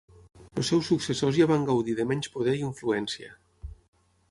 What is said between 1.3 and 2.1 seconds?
ja van gaudir de